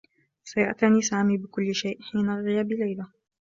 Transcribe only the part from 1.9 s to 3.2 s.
حين غياب ليلى.